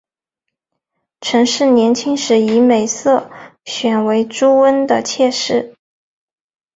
[1.21, 3.29] 陈氏年轻时以美色
[3.65, 5.75] 选为朱温的妾室。